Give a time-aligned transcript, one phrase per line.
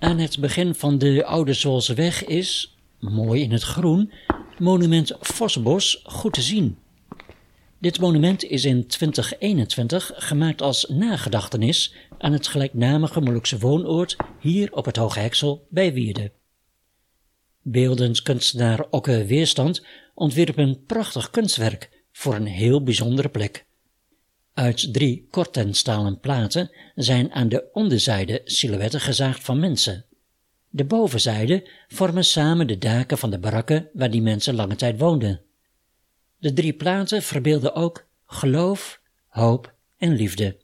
[0.00, 4.12] Aan het begin van de Oude Zwolseweg is, mooi in het groen,
[4.58, 6.78] monument Vosbos goed te zien.
[7.78, 14.84] Dit monument is in 2021 gemaakt als nagedachtenis aan het gelijknamige Molukse woonoord hier op
[14.84, 16.32] het Hoge Heksel bij Wierde.
[17.62, 23.66] Beeldend kunstenaar Okke Weerstand ontwierp een prachtig kunstwerk voor een heel bijzondere plek.
[24.60, 30.04] Uit drie kortenstalen platen zijn aan de onderzijde silhouetten gezaagd van mensen.
[30.68, 35.40] De bovenzijde vormen samen de daken van de barakken waar die mensen lange tijd woonden.
[36.38, 40.56] De drie platen verbeelden ook geloof, hoop en liefde.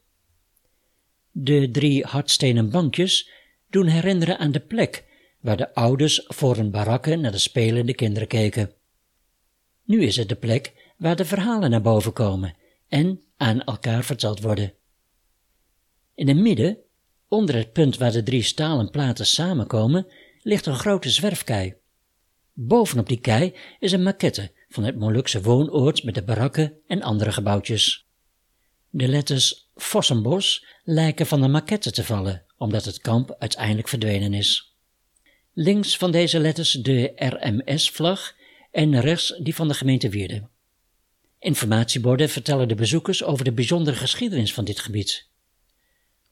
[1.31, 3.31] De drie hardstenen bankjes
[3.71, 5.05] doen herinneren aan de plek
[5.41, 8.73] waar de ouders voor hun barakken naar de spelende kinderen keken.
[9.85, 14.41] Nu is het de plek waar de verhalen naar boven komen en aan elkaar verteld
[14.41, 14.75] worden.
[16.15, 16.79] In het midden,
[17.29, 20.07] onder het punt waar de drie stalen platen samenkomen,
[20.43, 21.75] ligt een grote zwerfkei.
[22.53, 27.33] Bovenop die kei is een maquette van het Molukse woonoord met de barakken en andere
[27.33, 28.07] gebouwtjes.
[28.91, 34.77] De letters Vossenbos lijken van de maquette te vallen, omdat het kamp uiteindelijk verdwenen is.
[35.53, 38.35] Links van deze letters de RMS-vlag
[38.71, 40.49] en rechts die van de gemeente Wierde.
[41.39, 45.29] Informatieborden vertellen de bezoekers over de bijzondere geschiedenis van dit gebied.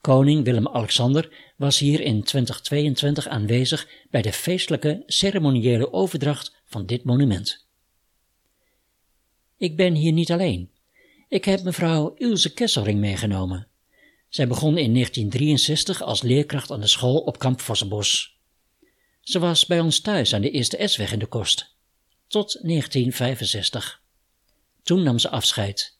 [0.00, 7.66] Koning Willem-Alexander was hier in 2022 aanwezig bij de feestelijke ceremoniële overdracht van dit monument.
[9.56, 10.70] Ik ben hier niet alleen.
[11.28, 13.68] Ik heb mevrouw Ilse Kesselring meegenomen.
[14.28, 18.38] Zij begon in 1963 als leerkracht aan de school op Kamp Vossenbos.
[19.20, 21.74] Ze was bij ons thuis aan de Eerste S-weg in de Kost.
[22.26, 24.02] Tot 1965.
[24.84, 25.98] Toen nam ze afscheid.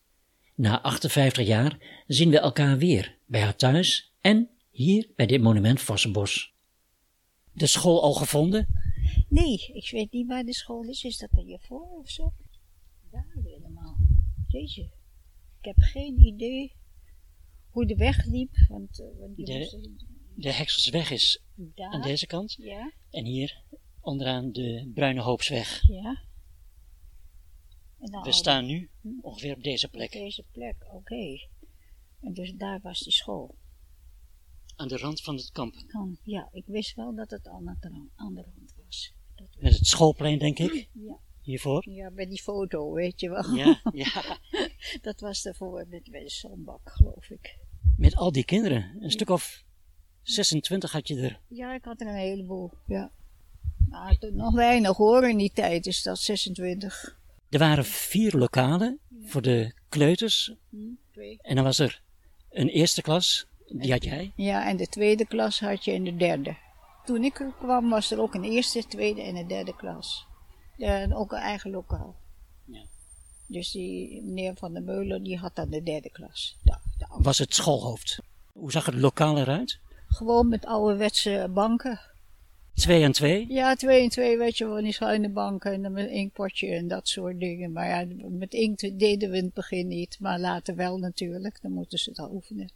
[0.54, 5.80] Na 58 jaar zien we elkaar weer, bij haar thuis en hier bij dit monument
[5.80, 6.54] Vossenbos.
[7.52, 8.68] De school al gevonden?
[9.28, 11.04] Nee, ik weet niet waar de school is.
[11.04, 12.32] Is dat er hiervoor of zo?
[13.10, 13.96] Daar helemaal.
[14.46, 14.82] Jeetje.
[15.60, 16.76] Ik heb geen idee
[17.70, 18.56] hoe de weg liep.
[18.68, 19.90] Want, uh, want de,
[20.34, 22.56] de Hekselsweg is daar, aan deze kant.
[22.58, 22.92] Ja.
[23.10, 23.62] En hier
[24.00, 25.88] onderaan de Bruine Hoopsweg.
[25.88, 26.22] Ja.
[28.10, 30.14] We staan nu ongeveer op deze plek.
[30.14, 30.94] Op deze plek, oké.
[30.94, 31.48] Okay.
[32.20, 33.54] En dus daar was die school.
[34.76, 35.74] Aan de rand van het kamp?
[36.22, 39.12] Ja, ik wist wel dat het aan de rand, aan de rand was.
[39.34, 40.88] Dat Met het schoolplein, denk ik?
[40.92, 41.18] Ja.
[41.42, 41.90] Hiervoor?
[41.90, 43.54] Ja, bij die foto, weet je wel.
[43.54, 44.38] Ja, ja.
[45.02, 47.58] dat was daarvoor met de zandbak, geloof ik.
[47.96, 48.96] Met al die kinderen?
[49.00, 49.64] Een stuk of
[50.22, 51.40] 26 had je er?
[51.48, 53.12] Ja, ik had er een heleboel, ja.
[53.88, 57.18] Nou, toen nog weinig hoor in die tijd, is dat 26.
[57.54, 60.54] Er waren vier lokalen voor de kleuters.
[61.12, 61.38] Twee.
[61.42, 62.02] En dan was er
[62.50, 64.32] een eerste klas, die had jij.
[64.36, 66.56] Ja, en de tweede klas had je in de derde.
[67.04, 70.26] Toen ik er kwam was er ook een eerste, tweede en een derde klas.
[70.78, 72.16] En ook een eigen lokaal.
[72.64, 72.84] Ja.
[73.46, 76.56] Dus die meneer Van der Meulen die had dan de derde klas.
[76.62, 78.18] De, de was het schoolhoofd.
[78.52, 79.78] Hoe zag het lokaal eruit?
[80.08, 82.00] Gewoon met ouderwetse banken.
[82.74, 83.46] Twee en twee?
[83.48, 86.68] Ja, twee en twee, weet je wel, die schuine banken en dan met een inkpotje
[86.68, 87.72] en dat soort dingen.
[87.72, 91.58] Maar ja, met inkt deden we in het begin niet, maar later wel natuurlijk.
[91.62, 92.70] Dan moeten ze het al oefenen.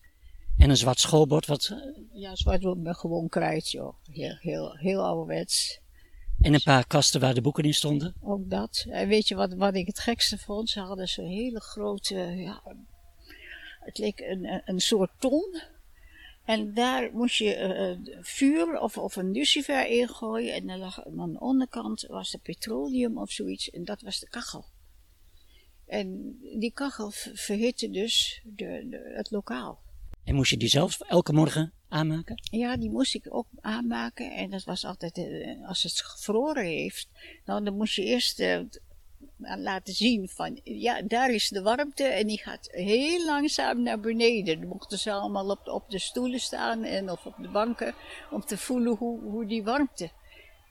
[0.59, 1.75] En een zwart schoolbord, wat?
[2.12, 3.94] Ja, zwart met gewoon krijt, joh.
[4.12, 5.81] Heel, heel, heel ouderwets.
[6.41, 8.15] En een paar kasten waar de boeken in stonden?
[8.22, 8.86] Ook dat.
[8.88, 10.70] En weet je wat, wat ik het gekste vond?
[10.70, 12.62] Ze hadden zo'n hele grote, ja,
[13.80, 15.60] het leek een, een soort ton.
[16.48, 20.54] En daar moest je uh, vuur of, of een lucifer ingooien.
[20.54, 23.70] En dan lag aan de onderkant was er petroleum of zoiets.
[23.70, 24.64] En dat was de kachel.
[25.86, 29.78] En die kachel verhitte dus de, de, het lokaal.
[30.25, 32.42] En moest je die zelf elke morgen aanmaken?
[32.42, 34.32] Ja, die moest ik ook aanmaken.
[34.32, 37.09] En dat was altijd, uh, als het gevroren heeft,
[37.44, 38.38] dan, dan moest je eerst
[39.38, 44.60] laten zien van, ja, daar is de warmte en die gaat heel langzaam naar beneden.
[44.60, 47.95] Dan mochten ze allemaal op, de stoelen staan en of op de banken
[48.30, 50.10] om te voelen hoe, hoe die warmte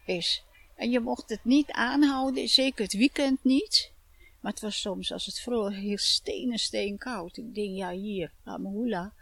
[0.06, 0.44] is.
[0.76, 3.92] En je mocht het niet aanhouden, zeker het weekend niet.
[4.40, 7.38] Maar het was soms, als het vroeg, heel stenen steen koud.
[7.38, 9.14] Ik denk, ja hier, Amahula,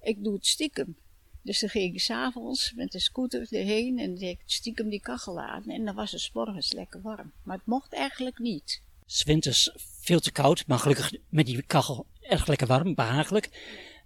[0.00, 0.96] ik doe het stiekem.
[1.42, 5.64] Dus dan ging ik s'avonds met de scooter erheen en deed stiekem die kachel aan.
[5.64, 7.32] En dan was het morgens lekker warm.
[7.42, 8.82] Maar het mocht eigenlijk niet.
[9.08, 9.70] Zwinters
[10.00, 13.50] veel te koud, maar gelukkig met die kachel erg lekker warm, behagelijk.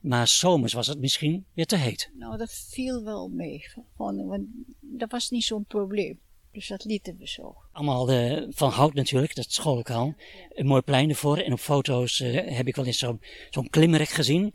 [0.00, 2.10] Maar zomers was het misschien weer te heet.
[2.18, 3.64] Nou, dat viel wel mee.
[3.96, 4.46] Gewoon, want
[4.80, 6.20] dat was niet zo'n probleem.
[6.52, 7.56] Dus dat lieten we zo.
[7.72, 10.06] Allemaal uh, van hout natuurlijk, dat schoollokaal.
[10.06, 10.24] Ja.
[10.48, 11.38] Een mooi plein ervoor.
[11.38, 13.20] En op foto's uh, heb ik wel eens zo'n
[13.50, 14.54] zo'n klimrek gezien.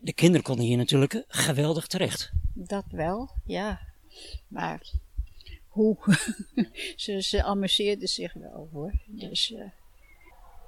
[0.00, 2.32] De kinderen konden hier natuurlijk geweldig terecht.
[2.54, 3.80] Dat wel, ja.
[4.48, 4.92] Maar
[5.68, 5.96] hoe?
[6.96, 8.92] ze, ze amuseerden zich wel hoor.
[9.06, 9.64] Dus, uh,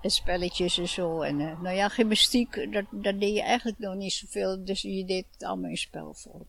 [0.02, 1.20] en spelletjes en zo.
[1.20, 4.64] En uh, nou ja, gymnastiek, dat, dat deed je eigenlijk nog niet zoveel.
[4.64, 6.46] Dus je deed het allemaal in spelvorm.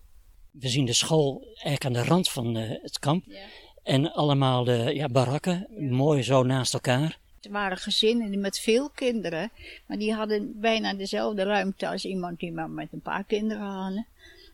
[0.51, 3.25] We zien de school eigenlijk aan de rand van uh, het kamp.
[3.27, 3.45] Ja.
[3.83, 5.91] En allemaal de ja, barakken, ja.
[5.91, 7.19] mooi zo naast elkaar.
[7.41, 9.51] Het waren gezinnen met veel kinderen,
[9.87, 14.07] maar die hadden bijna dezelfde ruimte als iemand die maar met een paar kinderen hadden.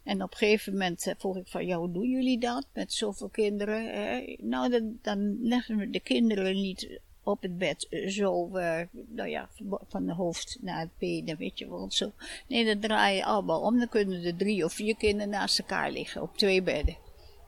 [0.03, 3.29] En op een gegeven moment vroeg ik van, ja, hoe doen jullie dat met zoveel
[3.29, 3.93] kinderen?
[3.93, 6.99] Eh, nou, dan, dan leggen we de kinderen niet
[7.29, 9.49] op het bed zo, uh, nou ja,
[9.87, 12.11] van de hoofd naar het benen, weet je wel, zo.
[12.47, 15.91] Nee, dan draai je allemaal om, dan kunnen er drie of vier kinderen naast elkaar
[15.91, 16.97] liggen op twee bedden.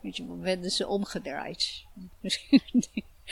[0.02, 1.84] Weet je, dan werden ze omgedraaid.
[2.20, 2.62] Misschien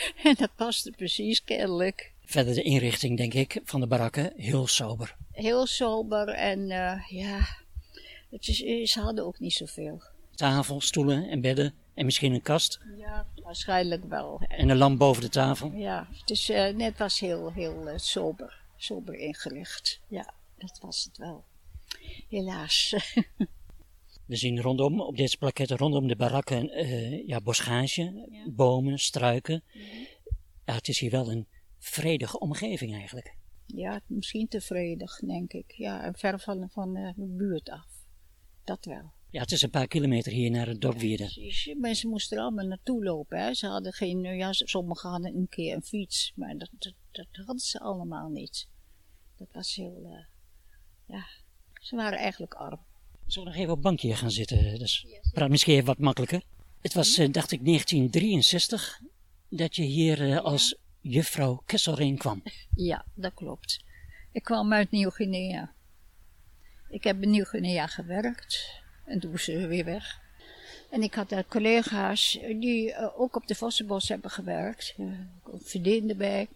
[0.24, 2.12] En dat paste precies kennelijk.
[2.24, 5.16] Verder de inrichting, denk ik, van de barakken, heel sober.
[5.32, 7.46] Heel sober en uh, ja,
[8.30, 10.02] het is, ze hadden ook niet zoveel.
[10.34, 12.80] Tafel, stoelen en bedden en misschien een kast?
[12.96, 14.40] Ja, waarschijnlijk wel.
[14.48, 15.72] En een lamp boven de tafel?
[15.72, 20.00] Ja, het is, uh, net was heel, heel uh, sober, sober ingericht.
[20.08, 21.44] Ja, dat was het wel.
[22.28, 22.94] Helaas.
[24.26, 28.50] We zien rondom, op deze plaketten rondom de barakken, uh, ja, bosgage, ja.
[28.50, 29.62] bomen, struiken.
[29.72, 30.06] Mm -hmm.
[30.64, 31.46] ja, het is hier wel een
[31.78, 33.34] vredige omgeving eigenlijk.
[33.66, 35.72] Ja, misschien te vredig, denk ik.
[35.72, 37.86] Ja, en ver van, van de buurt af.
[38.64, 39.12] Dat wel.
[39.30, 41.22] Ja, het is een paar kilometer hier naar het Dokwierde.
[41.22, 41.74] Ja, precies.
[41.78, 43.38] Mensen moesten er allemaal naartoe lopen.
[43.38, 43.54] Hè.
[43.54, 47.58] Ze hadden geen, ja, sommigen hadden een keer een fiets, maar dat, dat, dat hadden
[47.58, 48.68] ze allemaal niet.
[49.36, 50.24] Dat was heel, uh,
[51.06, 51.26] ja,
[51.80, 52.80] ze waren eigenlijk arm.
[53.26, 54.78] Zullen we nog even op het bankje gaan zitten?
[54.78, 56.42] Dus praat misschien even wat makkelijker.
[56.80, 59.00] Het was, uh, dacht ik, 1963
[59.48, 62.42] dat je hier uh, als juffrouw Kesselring kwam.
[62.74, 63.84] Ja, dat klopt.
[64.32, 65.72] Ik kwam uit Nieuw-Guinea.
[66.88, 70.18] Ik heb in Nieuw-Guinea gewerkt en toen ze weer weg.
[70.90, 74.94] En ik had daar collega's die uh, ook op de Vossenbos hebben gewerkt.
[75.42, 76.48] Ook vriendinnen erbij.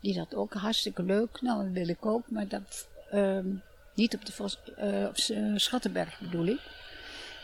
[0.00, 1.40] Die dat ook hartstikke leuk.
[1.40, 2.30] Nou, dat wil ik ook.
[2.30, 3.38] Maar dat, uh,
[3.94, 5.16] niet op de Vos, uh, op
[5.56, 6.60] Schattenberg bedoel ik.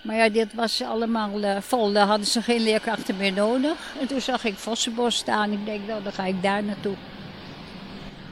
[0.03, 1.93] Maar ja, dit was allemaal vol.
[1.93, 3.95] Daar hadden ze geen leerkrachten meer nodig.
[4.01, 5.53] En toen zag ik Vossenbos staan.
[5.53, 6.97] Ik denk, nou, dan ga ik daar naartoe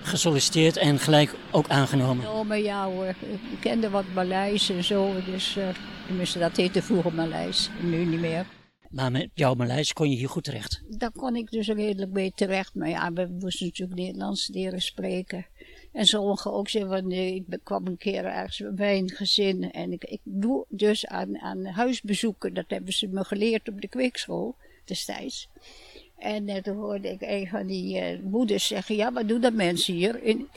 [0.03, 2.31] gesolliciteerd en gelijk ook aangenomen?
[2.31, 3.15] Oh, maar ja hoor.
[3.51, 5.15] Ik kende wat Maleis en zo.
[5.25, 5.65] Dus uh,
[6.11, 7.71] tenminste, dat heette vroeger Maleis.
[7.83, 8.47] Nu niet meer.
[8.89, 10.83] Maar met jouw Maleis kon je hier goed terecht?
[10.89, 12.75] Daar kon ik dus redelijk mee terecht.
[12.75, 15.47] Maar ja, we moesten natuurlijk Nederlands leren spreken.
[15.93, 19.73] En sommigen ook zeggen, van, nee, ik kwam een keer ergens bij een gezin.
[19.73, 22.55] En ik, ik doe dus aan, aan huisbezoeken.
[22.55, 25.49] Dat hebben ze me geleerd op de kweekschool destijds.
[26.19, 29.53] En uh, toen hoorde ik een van die uh, moeders zeggen, ja, wat doen dat
[29.53, 30.49] mensen hier in,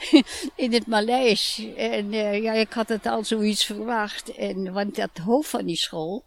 [0.64, 1.66] in het Maleis?
[1.76, 4.34] En uh, ja, ik had het al zoiets verwacht.
[4.34, 6.24] En, want dat hoofd van die school,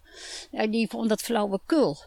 [0.52, 1.98] ja, die vond dat flauwekul.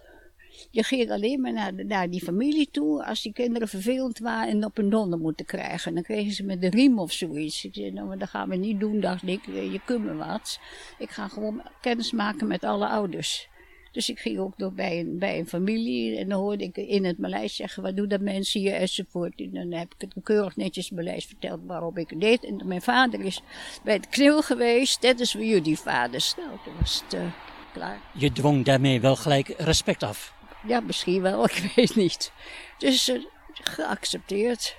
[0.70, 4.64] Je ging alleen maar naar, naar die familie toe als die kinderen vervelend waren en
[4.64, 5.94] op een donder moeten krijgen.
[5.94, 7.68] Dan kregen ze met de riem of zoiets.
[7.72, 9.46] Nou, dat gaan we niet doen, dacht ik.
[9.46, 10.58] Je kunt me wat.
[10.98, 13.48] Ik ga gewoon kennis maken met alle ouders.
[13.98, 17.04] Dus ik ging ook nog bij een, bij een familie en dan hoorde ik in
[17.04, 19.40] het Maleis zeggen, wat doen dat mensen hier enzovoort.
[19.40, 22.44] En dan heb ik het keurig netjes Maleis verteld waarom ik het deed.
[22.44, 23.42] En mijn vader is
[23.84, 26.34] bij het knil geweest, dat is voor jullie vaders.
[26.36, 27.26] Nou, toen was het uh,
[27.72, 28.00] klaar.
[28.14, 30.34] Je dwong daarmee wel gelijk respect af?
[30.66, 32.32] Ja, misschien wel, ik weet niet.
[32.78, 34.76] Dus uh, geaccepteerd.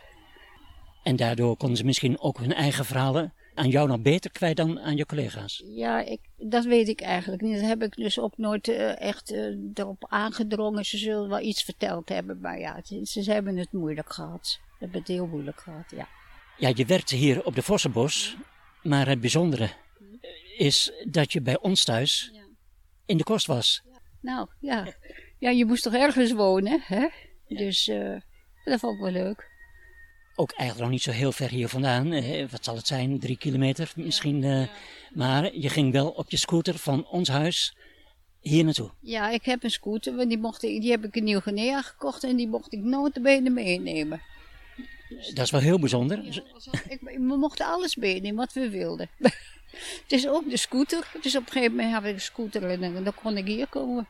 [1.04, 4.80] En daardoor konden ze misschien ook hun eigen verhalen aan jou nog beter kwijt dan
[4.80, 5.64] aan je collega's?
[5.66, 7.60] Ja, ik, dat weet ik eigenlijk niet.
[7.60, 10.86] Dat heb ik dus ook nooit uh, echt uh, erop aangedrongen.
[10.86, 14.48] Ze zullen wel iets verteld hebben, maar ja, ze, ze hebben het moeilijk gehad.
[14.48, 16.08] Ze hebben het heel moeilijk gehad, ja.
[16.58, 18.36] Ja, je werkte hier op de Vossenbos,
[18.84, 19.70] maar het bijzondere
[20.58, 22.42] is dat je bij ons thuis ja.
[23.06, 23.82] in de kost was.
[23.86, 24.00] Ja.
[24.22, 24.94] Nou, ja.
[25.40, 27.08] Ja, je moest toch ergens wonen, hè?
[27.48, 27.58] Ja.
[27.58, 28.18] Dus uh,
[28.64, 29.49] dat vond ik wel leuk
[30.40, 32.12] ook eigenlijk nog niet zo heel ver hier vandaan.
[32.12, 33.20] Eh, wat zal het zijn?
[33.20, 34.44] Drie kilometer misschien.
[34.44, 34.68] Eh,
[35.14, 37.76] maar je ging wel op je scooter van ons huis
[38.42, 38.92] hier naartoe.
[39.00, 40.16] Ja, ik heb een scooter.
[40.16, 43.50] Want die, mocht ik, die heb ik in Nieuw-Guinea gekocht en die mocht ik notabene
[43.50, 44.22] meenemen.
[45.34, 46.24] Dat is wel heel bijzonder.
[46.24, 46.42] Ja,
[46.88, 49.10] ik, we mochten alles meenemen wat we wilden.
[50.04, 51.12] het is ook de scooter.
[51.22, 54.08] Dus op een gegeven moment had ik een scooter en dan kon ik hier komen.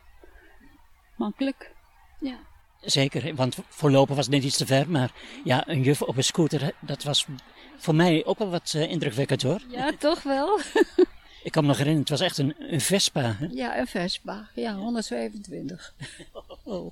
[1.17, 1.71] Makkelijk.
[2.19, 2.39] Ja.
[2.81, 4.89] Zeker, want voorlopig was het net iets te ver.
[4.89, 5.11] Maar
[5.43, 7.25] ja, een juf op een scooter, dat was
[7.77, 9.61] voor mij ook wel wat uh, indrukwekkend hoor.
[9.69, 10.59] Ja, toch wel.
[11.43, 13.35] Ik kan me nog herinneren, het was echt een, een Vespa.
[13.39, 13.47] Hè?
[13.51, 14.49] Ja, een Vespa.
[14.55, 15.93] Ja, 125.
[16.63, 16.91] Oh.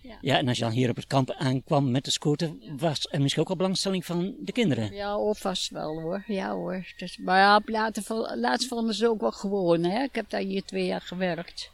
[0.00, 0.18] Ja.
[0.20, 3.20] ja, en als je dan hier op het kamp aankwam met de scooter, was er
[3.20, 4.94] misschien ook al belangstelling van de kinderen?
[4.94, 6.24] Ja, of vast wel hoor.
[6.26, 6.86] Ja hoor.
[6.96, 9.84] Dus, maar ja, later, laatst vonden ze ook wel gewoon.
[9.84, 10.02] Hè?
[10.02, 11.70] Ik heb daar hier twee jaar gewerkt.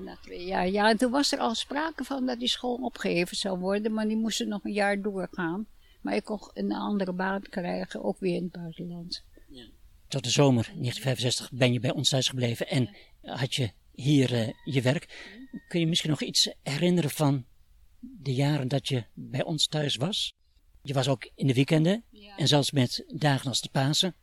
[0.00, 0.68] Na twee jaar.
[0.68, 4.08] Ja, en toen was er al sprake van dat die school opgeheven zou worden, maar
[4.08, 5.66] die moesten nog een jaar doorgaan.
[6.00, 9.24] Maar ik kon een andere baan krijgen, ook weer in het buitenland.
[10.08, 14.48] Tot de zomer 1965 ben je bij ons thuis gebleven en had je hier uh,
[14.64, 15.34] je werk.
[15.68, 17.44] Kun je misschien nog iets herinneren van
[18.00, 20.34] de jaren dat je bij ons thuis was?
[20.82, 22.36] Je was ook in de weekenden ja.
[22.36, 24.14] en zelfs met dagen als de Pasen.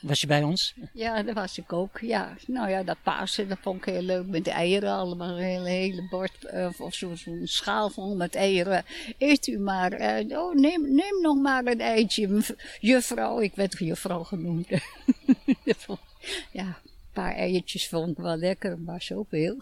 [0.00, 0.74] Was je bij ons?
[0.92, 2.00] Ja, dat was ik ook.
[2.00, 4.90] Ja, nou ja, dat Pasen, dat vond ik heel leuk met de eieren.
[4.90, 8.84] Allemaal een hele, hele bord uh, of zo'n zo schaal vol met eieren.
[9.18, 10.00] Eet u maar.
[10.00, 12.42] Uh, oh, neem, neem nog maar een eitje,
[12.80, 13.40] juffrouw.
[13.40, 14.68] Ik werd juffrouw genoemd.
[16.52, 16.74] ja, een
[17.12, 19.56] paar eiertjes vond ik wel lekker, maar zoveel.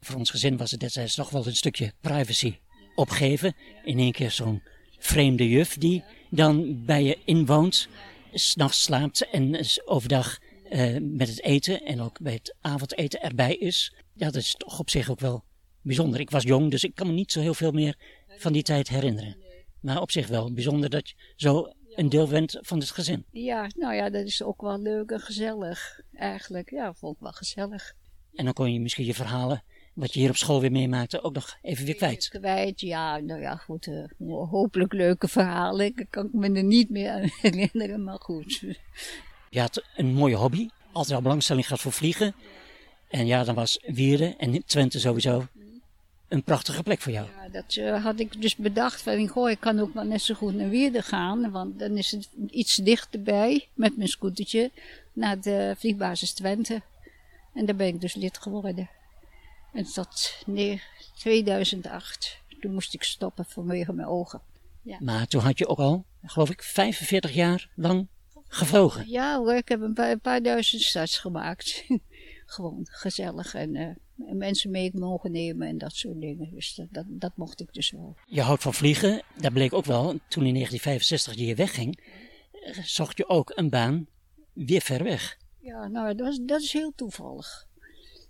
[0.00, 2.58] Voor ons gezin was het destijds toch wel een stukje privacy
[2.94, 3.54] opgeven.
[3.84, 4.62] In één keer zo'n
[4.98, 7.88] vreemde juf die dan bij je inwoont
[8.32, 10.38] s'nachts slaapt en overdag
[10.70, 13.94] uh, met het eten en ook bij het avondeten erbij is.
[14.14, 15.44] Ja, dat is toch op zich ook wel
[15.82, 16.20] bijzonder.
[16.20, 17.96] Ik was jong, dus ik kan me niet zo heel veel meer
[18.28, 19.36] van die tijd herinneren.
[19.80, 23.24] Maar op zich wel bijzonder dat je zo een deel bent van het gezin.
[23.30, 26.70] Ja, nou ja, dat is ook wel leuk en gezellig eigenlijk.
[26.70, 27.92] Ja, vond ik wel gezellig.
[28.34, 29.62] En dan kon je misschien je verhalen
[29.98, 32.28] wat je hier op school weer meemaakte, ook nog even weer kwijt.
[32.28, 33.86] Kwijt, ja, nou ja, goed.
[33.86, 34.04] Uh,
[34.50, 35.86] hopelijk leuke verhalen.
[35.86, 38.62] Ik kan me er niet meer aan herinneren, maar goed.
[39.50, 42.34] Je had een mooie hobby, altijd al belangstelling gehad voor vliegen.
[43.08, 45.46] En ja, dan was Wieren en Twente sowieso
[46.28, 47.26] een prachtige plek voor jou.
[47.36, 49.02] Ja, dat uh, had ik dus bedacht.
[49.02, 51.50] Van, goh, ik kan ook wel net zo goed naar Wierde gaan.
[51.50, 54.70] Want dan is het iets dichterbij met mijn scootertje
[55.12, 56.82] naar de vliegbasis Twente.
[57.54, 58.88] En daar ben ik dus lid geworden.
[59.72, 60.82] En tot nee,
[61.14, 62.40] 2008.
[62.60, 64.40] Toen moest ik stoppen vanwege mijn ogen.
[64.82, 64.96] Ja.
[65.00, 68.08] Maar toen had je ook al, geloof ik, 45 jaar lang
[68.48, 69.08] gevlogen.
[69.08, 71.84] Ja hoor, ik heb een paar, een paar duizend starts gemaakt.
[72.46, 73.88] Gewoon gezellig en uh,
[74.32, 76.50] mensen mee mogen nemen en dat soort dingen.
[76.54, 78.16] Dus dat, dat, dat, mocht ik dus wel.
[78.26, 79.22] Je houdt van vliegen.
[79.36, 82.00] Dat bleek ook wel, toen in 1965 je hier wegging,
[82.52, 84.06] eh, zocht je ook een baan
[84.52, 85.38] weer ver weg.
[85.60, 87.67] Ja, nou dat, was, dat is heel toevallig.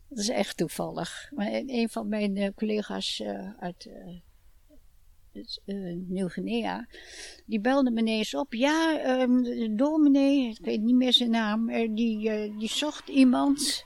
[0.09, 1.31] Dat is echt toevallig.
[1.35, 3.88] Maar een van mijn uh, collega's uh, uit
[5.65, 6.87] uh, Nieuw-Guinea,
[7.47, 8.55] die belde me ineens op.
[8.55, 8.97] Ja,
[9.27, 11.95] de dominee, ik weet niet meer zijn naam, die,
[12.59, 13.85] die zocht iemand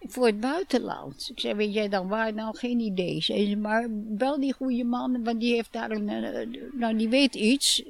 [0.00, 1.28] voor het buitenland.
[1.30, 2.34] Ik zei, weet jij dan waar?
[2.34, 3.22] Nou, geen idee.
[3.22, 6.04] Zei ze, maar bel die goede man, want die heeft daar een,
[6.72, 7.82] nou, die weet iets.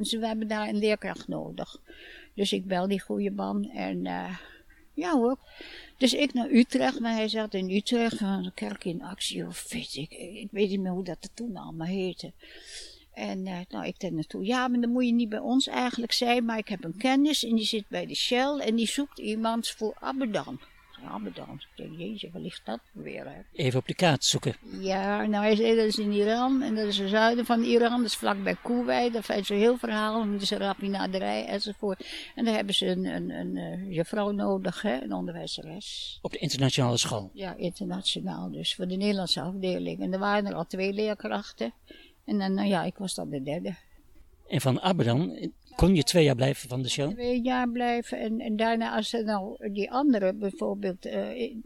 [0.00, 1.80] we hebben daar een leerkracht nodig.
[2.34, 4.02] Dus ik bel die goede man en
[4.94, 5.38] ja hoor.
[5.96, 9.94] Dus ik naar Utrecht, maar hij zat in Utrecht, een kerk in actie of weet
[9.94, 10.10] ik.
[10.12, 12.32] Ik weet niet meer hoe dat toen allemaal heette.
[13.12, 16.12] En uh, nou, ik denk naartoe, ja, maar dan moet je niet bij ons eigenlijk
[16.12, 19.18] zijn, maar ik heb een kennis en die zit bij de Shell en die zoekt
[19.18, 20.60] iemand voor Abadan.
[21.06, 21.60] Abadan.
[21.74, 23.24] Ik denk, waar ligt dat weer?
[23.24, 23.40] Hè?
[23.52, 24.56] Even op de kaart zoeken.
[24.80, 27.96] Ja, nou hij zei dat is in Iran en dat is het zuiden van Iran,
[27.96, 29.12] dat is vlakbij Kuwait.
[29.12, 32.06] Dat is een heel verhaal, dat is een raffinaderij enzovoort.
[32.34, 36.18] En daar hebben ze een, een, een, een eh, juffrouw nodig, hè, een onderwijzeres.
[36.22, 37.30] Op de internationale school?
[37.32, 40.00] Ja, internationaal dus, voor de Nederlandse afdeling.
[40.00, 41.72] En er waren er al twee leerkrachten.
[42.24, 43.74] En dan, nou ja, ik was dan de derde.
[44.48, 47.10] En van Abadan kon je twee jaar blijven van de show?
[47.10, 51.56] Twee jaar blijven en, en daarna als ze nou die andere bijvoorbeeld uh,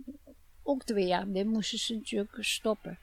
[0.62, 2.99] ook twee jaar, dan moesten ze natuurlijk stoppen.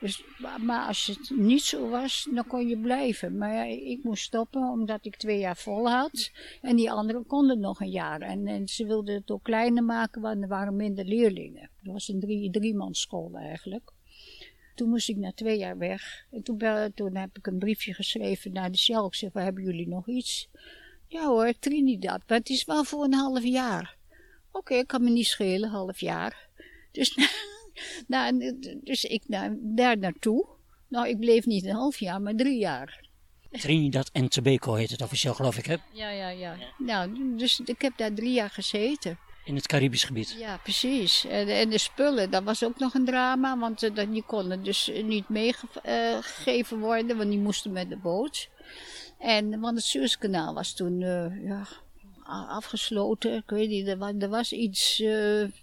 [0.00, 0.24] Dus,
[0.60, 3.38] maar als het niet zo was, dan kon je blijven.
[3.38, 6.30] Maar ik moest stoppen omdat ik twee jaar vol had.
[6.60, 8.20] En die anderen konden nog een jaar.
[8.20, 11.70] En, en ze wilden het ook kleiner maken, want er waren minder leerlingen.
[11.82, 13.92] Het was een drie, driemanschool eigenlijk.
[14.76, 16.26] Toen moest ik na twee jaar weg.
[16.30, 16.58] En toen,
[16.94, 19.04] toen heb ik een briefje geschreven naar de Shell.
[19.04, 20.48] Ik zei, hebben jullie nog iets?
[21.08, 23.96] Ja hoor, Trinidad, maar het is wel voor een half jaar.
[24.48, 26.48] Oké, okay, kan me niet schelen, half jaar.
[26.92, 27.18] Dus,
[28.06, 29.22] nou, dus ik
[29.58, 30.46] daar naartoe.
[30.88, 33.04] Nou, ik bleef niet een half jaar, maar drie jaar.
[33.50, 35.76] Trinidad en Tobago heet het officieel, geloof ik, hè?
[35.92, 36.56] Ja, ja, ja.
[36.78, 39.18] Nou, dus ik heb daar drie jaar gezeten.
[39.46, 40.36] In het Caribisch gebied.
[40.38, 41.24] Ja, precies.
[41.24, 44.90] En, en de spullen, dat was ook nog een drama, want uh, die konden dus
[45.02, 48.48] niet meegegeven worden, want die moesten met de boot.
[49.18, 51.66] En, want het Suezkanaal was toen uh, ja,
[52.48, 53.36] afgesloten.
[53.36, 55.02] Ik weet niet, er, was iets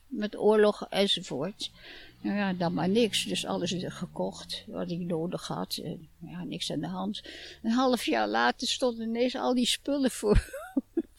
[0.07, 1.71] met oorlog enzovoort.
[2.21, 3.25] Nou ja, dan maar niks.
[3.25, 5.81] Dus alles gekocht wat ik nodig had.
[6.19, 7.21] Ja, niks aan de hand.
[7.63, 10.49] Een half jaar later stonden ineens al die spullen voor,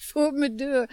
[0.05, 0.91] voor mijn deur.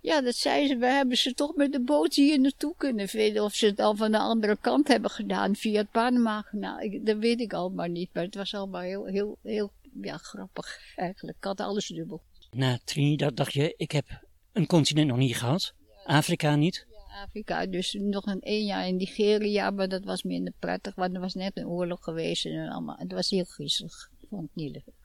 [0.00, 0.76] Ja, dat zei ze.
[0.76, 3.42] We hebben ze toch met de boot hier naartoe kunnen vinden.
[3.42, 6.88] Of ze het al van de andere kant hebben gedaan via het Panama-kanaal.
[7.02, 8.08] Dat weet ik al maar niet.
[8.12, 11.36] Maar het was allemaal heel, heel, heel ja, grappig eigenlijk.
[11.36, 12.22] Ik had alles dubbel.
[12.50, 14.06] Na Trinidad dacht je, ik heb
[14.52, 15.74] een continent nog niet gehad.
[16.04, 16.86] Afrika niet.
[16.90, 21.14] Ja, Afrika, dus nog een één jaar in Nigeria, maar dat was minder prettig, want
[21.14, 22.96] er was net een oorlog geweest en allemaal.
[22.98, 24.99] Het was heel griezelig, vond ik niet leuk.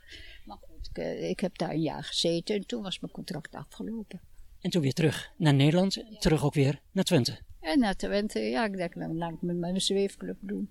[0.89, 4.21] Ik, eh, ik heb daar een jaar gezeten en toen was mijn contract afgelopen.
[4.61, 7.39] En toen weer terug naar Nederland, terug ook weer naar Twente.
[7.59, 10.69] En naar Twente, ja, ik denk, dan laat ik met mijn zweefclub doen.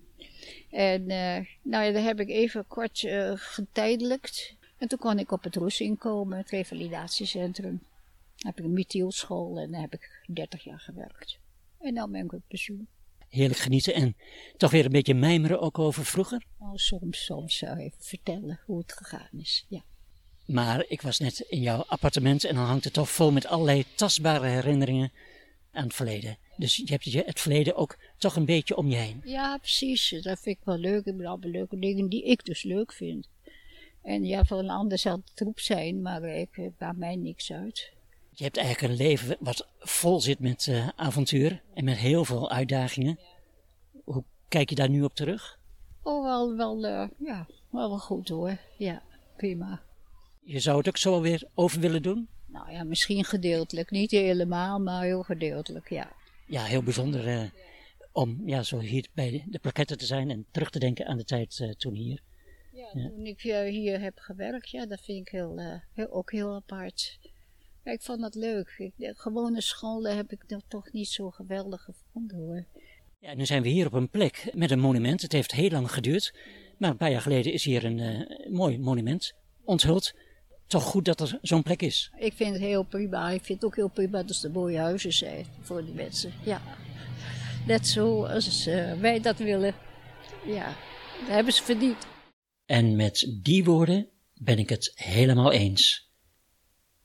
[0.69, 4.55] En uh, nou ja, daar heb ik even kort uh, getijdelijkt.
[4.77, 7.81] En toen kon ik op het Roes inkomen, het revalidatiecentrum.
[8.35, 11.39] Dan heb ik een methielschool en daar heb ik 30 jaar gewerkt.
[11.79, 12.87] En dan ben ik op pensioen.
[13.29, 14.15] Heerlijk genieten en
[14.57, 16.45] toch weer een beetje mijmeren ook over vroeger?
[16.59, 19.83] Oh, soms, soms zou ik even vertellen hoe het gegaan is, ja.
[20.45, 23.85] Maar ik was net in jouw appartement en dan hangt het toch vol met allerlei
[23.95, 25.11] tastbare herinneringen
[25.71, 26.37] aan het verleden.
[26.57, 29.21] Dus je hebt het verleden ook toch een beetje om je heen.
[29.23, 30.09] Ja, precies.
[30.09, 31.05] Dat vind ik wel leuk.
[31.05, 33.29] Ik allemaal leuke dingen die ik dus leuk vind.
[34.01, 37.93] En ja, voor een ander zal het troep zijn, maar ik maakt mij niks uit.
[38.31, 42.51] Je hebt eigenlijk een leven wat vol zit met uh, avontuur en met heel veel
[42.51, 43.19] uitdagingen.
[44.03, 45.59] Hoe kijk je daar nu op terug?
[46.01, 48.57] Oh, wel, wel, uh, ja, wel goed hoor.
[48.77, 49.01] Ja,
[49.37, 49.81] prima.
[50.47, 52.27] Je zou het ook zo weer over willen doen?
[52.45, 53.91] Nou ja, misschien gedeeltelijk.
[53.91, 56.11] Niet helemaal, maar heel gedeeltelijk, ja.
[56.47, 57.43] Ja, heel bijzonder uh,
[58.11, 61.23] om ja, zo hier bij de plaketten te zijn en terug te denken aan de
[61.23, 62.21] tijd uh, toen hier.
[62.71, 66.31] Ja, ja, toen ik uh, hier heb gewerkt, ja, dat vind ik heel, heel, ook
[66.31, 67.19] heel apart.
[67.83, 68.75] Ja, ik vond dat leuk.
[68.77, 72.65] Ik, de gewone scholen heb ik toch niet zo geweldig gevonden hoor.
[73.19, 75.21] Ja, nu zijn we hier op een plek met een monument.
[75.21, 76.35] Het heeft heel lang geduurd.
[76.77, 79.33] Maar een paar jaar geleden is hier een mooi monument
[79.63, 80.13] onthuld
[80.67, 82.11] toch goed dat er zo'n plek is.
[82.17, 83.29] Ik vind het heel prima.
[83.29, 86.33] Ik vind het ook heel prima dat er mooie huizen zijn voor die mensen.
[86.43, 86.61] Ja,
[87.67, 89.75] net zoals uh, wij dat willen.
[90.45, 90.65] Ja,
[91.19, 92.07] dat hebben ze verdiend.
[92.65, 96.09] En met die woorden ben ik het helemaal eens.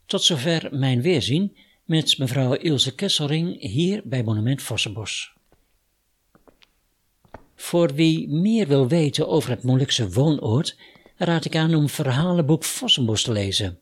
[0.06, 5.32] Tot zover mijn weerzien met mevrouw Ilse Kesselring hier bij Monument Vossenbos.
[7.54, 10.76] Voor wie meer wil weten over het Molukse woonoord
[11.24, 13.78] raad ik aan om verhalenboek Vossenbos te lezen.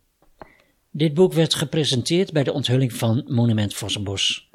[0.91, 4.49] Dit boek werd gepresenteerd bij de onthulling van Monument Vossenbos.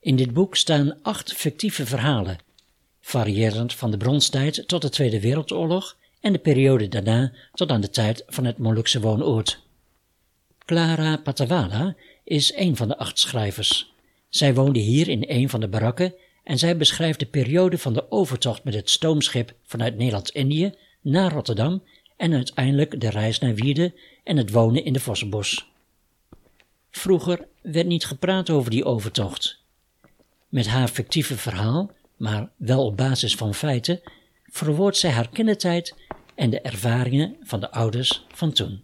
[0.00, 2.38] In dit boek staan acht fictieve verhalen,
[3.00, 7.90] variërend van de bronstijd tot de Tweede Wereldoorlog en de periode daarna tot aan de
[7.90, 9.62] tijd van het Molukse woonoord.
[10.58, 13.92] Clara Patawala is een van de acht schrijvers.
[14.28, 18.10] Zij woonde hier in een van de barakken en zij beschrijft de periode van de
[18.10, 21.82] overtocht met het stoomschip vanuit Nederland-Indië naar Rotterdam
[22.16, 25.70] en uiteindelijk de reis naar Wierde en het wonen in de Vossenbos.
[26.90, 29.62] Vroeger werd niet gepraat over die overtocht.
[30.48, 34.00] Met haar fictieve verhaal, maar wel op basis van feiten,
[34.46, 35.94] verwoordt zij haar kindertijd
[36.34, 38.82] en de ervaringen van de ouders van toen.